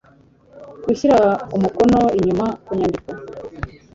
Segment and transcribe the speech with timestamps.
[0.85, 1.19] Gushyira
[1.55, 3.09] umukono inyuma ku nyandiko